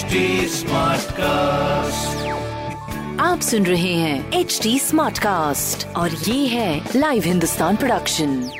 HD 0.00 0.08
cast 1.12 2.28
आप 3.20 3.40
सुन 3.40 3.66
रहे 3.66 3.94
हैं 3.94 4.32
एच 4.32 4.60
डी 4.62 4.78
स्मार्ट 4.78 5.18
कास्ट 5.18 5.86
और 5.96 6.10
ये 6.10 6.46
है 6.46 6.88
लाइव 6.96 7.22
हिंदुस्तान 7.22 7.76
प्रोडक्शन 7.76 8.50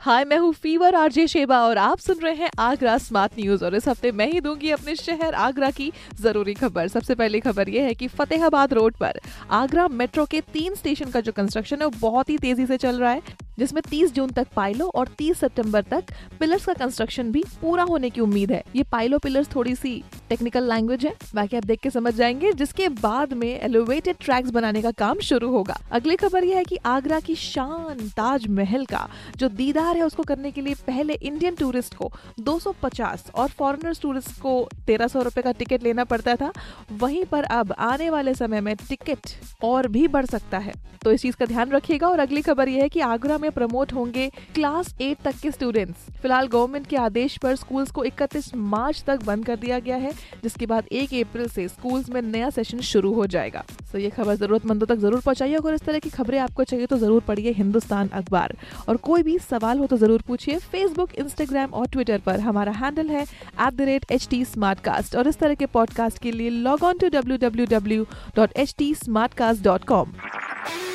हाय 0.00 0.24
मैं 0.24 0.38
हूँ 0.38 0.52
फीवर 0.52 0.94
आरजे 0.94 1.26
शेबा 1.26 1.60
और 1.60 1.78
आप 1.78 1.98
सुन 1.98 2.16
रहे 2.16 2.34
हैं 2.34 2.50
आगरा 2.58 2.98
स्मार्ट 2.98 3.32
न्यूज़ 3.40 3.64
और 3.64 3.74
इस 3.74 3.88
हफ़्ते 3.88 4.12
मैं 4.12 4.32
ही 4.32 4.40
दूँगी 4.40 4.70
अपने 4.70 4.96
शहर 4.96 5.34
आगरा 5.34 5.70
की 5.70 5.92
ज़रूरी 6.20 6.54
खबर। 6.54 6.88
सबसे 6.88 7.14
पहली 7.14 7.40
खबर 7.40 7.68
ये 7.68 7.80
है 7.80 7.94
कि 7.94 8.08
फतेहाबाद 8.08 8.72
रोड 8.72 8.94
पर 8.94 9.20
आगरा 9.50 9.88
मेट्रो 9.88 10.24
के 10.24 10.40
तीन 10.40 10.74
स्टेशन 10.74 11.10
का 11.10 11.20
जो 11.20 11.32
कंस्ट्रक्शन 11.32 11.76
है 11.76 11.84
वो 11.84 11.92
बहुत 12.00 12.30
ही 12.30 12.38
तेज़ी 12.38 12.66
से 12.66 12.76
चल 12.76 12.96
रहा 12.96 13.12
है। 13.12 13.22
जिसमें 13.58 13.82
30 13.82 14.12
जून 14.12 14.30
तक 14.30 14.46
पाइलो 14.56 14.90
और 14.94 15.08
30 15.08 15.40
सितंबर 15.40 15.82
तक 15.82 16.04
पिलर्स 16.40 16.64
का 16.64 16.72
कंस्ट्रक्शन 16.72 17.30
भी 17.32 17.44
पूरा 17.60 17.82
होने 17.82 18.10
की 18.10 18.20
उम्मीद 18.20 18.52
है। 18.52 18.64
ये 18.76 18.82
पाइलो 18.82 19.18
पिलर्स 19.18 19.54
थोड़ी 19.54 19.74
सी 19.74 20.04
टेक्निकल 20.28 20.68
लैंग्वेज 20.68 21.06
है, 21.06 21.14
बाकी 21.34 21.56
आप 21.56 21.64
देख 21.64 21.80
के 21.80 21.90
समझ 21.90 22.14
जाएँगे, 22.14 22.52
जिसके 22.52 22.88
बाद 22.88 23.32
में 23.32 23.60
एलिवेटेड 23.60 24.16
ट्रैक्स 24.20 24.50
बनाने 24.50 24.82
का 24.82 24.90
काम 24.90 25.18
शुरू 25.18 25.50
होगा। 25.50 25.78
अगली 25.92 26.16
खबर 26.16 26.44
यह 26.44 26.56
है 26.56 26.64
कि 26.64 26.76
आगरा 26.76 27.20
की 27.20 27.34
शान 27.34 28.08
ताज 28.16 28.46
महल 28.46 28.84
का, 28.84 29.08
जो 29.36 29.48
दीदार 29.48 29.96
है 29.96 30.02
उसको 30.02 30.22
करने 30.22 30.50
के 30.50 30.60
लिए 30.60 30.74
पहले 30.74 31.14
इंडियन 31.14 31.54
टूरिस्ट 31.54 31.94
को 31.94 32.12
250 32.40 33.30
और 33.34 33.48
फॉरेनर्स 33.48 34.00
टूरिस्ट 34.00 34.40
को 34.40 34.68
तेरह 34.86 35.06
सौ 35.06 35.22
का 35.24 35.52
टिकट 35.52 35.82
लेना 35.82 36.04
पड़ता 36.04 36.36
था, 36.36 36.52
वहीं 36.92 37.24
पर 37.24 37.44
अब 37.44 37.74
आने 37.78 38.10
वाले 38.10 38.34
समय 38.34 38.60
में 38.60 38.76
टिकट 38.76 39.18
और 39.64 39.88
भी 39.88 40.08
बढ़ 40.08 40.26
सकता 40.26 40.58
है। 40.58 40.72
तो 41.04 41.12
इस 41.12 41.22
चीज़ 41.22 41.36
का 41.36 41.46
ध्यान 41.46 41.70
रखिएगा 41.70 42.08
और 42.08 42.18
अगली 42.18 42.42
खबर 42.42 42.68
यह 42.68 42.82
है 42.82 42.88
कि 42.88 43.00
आगरा 43.00 43.38
में 43.44 43.50
प्रमोट 43.52 43.92
होंगे 43.92 44.28
क्लास 44.54 44.94
एट 45.00 45.22
तक 45.24 45.38
के 45.42 45.50
स्टूडेंट्स 45.50 46.10
फ़िलहाल 46.22 46.46
गवर्नमेंट 46.48 46.86
के 46.86 46.96
आदेश 46.98 47.36
पर 47.38 47.56
स्कूल्स 47.56 47.90
को 47.90 48.04
31 48.06 48.54
मार्च 48.56 49.02
तक 49.06 49.24
बंद 49.24 49.46
कर 49.46 49.56
दिया 49.56 49.78
गया 49.78 49.96
है, 49.96 50.12
जिसके 50.42 50.66
बाद 50.66 50.88
1 50.92 51.14
अप्रैल 51.20 51.48
से 51.48 51.66
स्कूल्स 51.68 52.08
में 52.10 52.20
नया 52.22 52.50
सेशन 52.50 52.80
शुरू 52.84 53.12
हो 53.14 53.26
जाएगा। 53.26 53.64
तो 53.92 53.98
ये 53.98 54.10
खबर 54.10 54.36
जरूरतमंदों 54.36 54.86
तक 54.86 54.96
ज़रूर 54.98 55.20
पहुंचाइए 55.20 55.54
अगर 55.54 55.74
इस 55.74 55.82
तरह 55.82 55.98
की 55.98 56.10
खबरें 56.10 56.38
आपको 56.40 56.64
चाहिए 56.64 56.86
तो 56.86 56.96
ज़रूर 56.98 57.20
पढ़िए 57.28 57.52
हिंदुस्तान 57.54 58.08
अखबार। 58.14 58.56
और 58.88 58.96
कोई 59.04 59.22
भी 59.22 59.38
सवाल 59.40 59.78
हो 59.78 59.86
तो 59.86 59.96
ज़रूर 59.96 60.22
पूछिए 60.26 60.58
फेसबुक 60.66 61.14
इंस्टाग्राम 61.16 61.70
और 61.72 61.86
ट्विटर 61.88 62.18
पर। 62.26 62.40
हमारा 62.40 62.72
हैंडल 62.74 63.10
है 63.10 63.24
एट 63.60 65.16
और 65.16 65.28
इस 65.28 65.38
तरह 65.38 65.54
के 65.54 65.66
पॉडकास्ट 65.68 66.22
के 66.22 66.32
लिए 66.32 66.50
log 66.50 66.82
on 66.84 66.98
to 66.98 67.08
W 67.10 67.36
W 67.38 67.66
W 67.68 68.06
dot 68.36 68.56
H 68.56 68.74
T 68.78 68.94
smartcast 69.34 69.64
dot 69.64 69.84
com 69.84 70.12